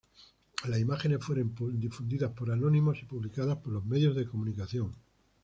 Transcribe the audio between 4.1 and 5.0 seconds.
de comunicación.